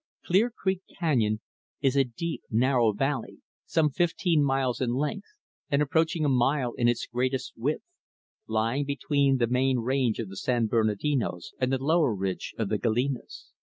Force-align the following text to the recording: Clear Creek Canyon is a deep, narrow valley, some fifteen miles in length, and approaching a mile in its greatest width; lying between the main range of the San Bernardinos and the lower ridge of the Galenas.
Clear 0.25 0.49
Creek 0.49 0.81
Canyon 0.97 1.41
is 1.79 1.95
a 1.95 2.03
deep, 2.03 2.41
narrow 2.49 2.91
valley, 2.91 3.37
some 3.67 3.91
fifteen 3.91 4.43
miles 4.43 4.81
in 4.81 4.95
length, 4.95 5.27
and 5.69 5.79
approaching 5.79 6.25
a 6.25 6.27
mile 6.27 6.73
in 6.73 6.87
its 6.87 7.05
greatest 7.05 7.53
width; 7.55 7.83
lying 8.47 8.83
between 8.83 9.37
the 9.37 9.45
main 9.45 9.77
range 9.77 10.17
of 10.17 10.29
the 10.29 10.37
San 10.37 10.65
Bernardinos 10.65 11.53
and 11.59 11.71
the 11.71 11.77
lower 11.77 12.15
ridge 12.15 12.55
of 12.57 12.69
the 12.69 12.79
Galenas. 12.79 13.51